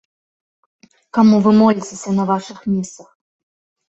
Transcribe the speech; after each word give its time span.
Каму 1.17 1.35
вы 1.47 1.51
моліцеся 1.61 2.09
на 2.21 2.25
вашых 2.31 2.59
месах? 2.73 3.07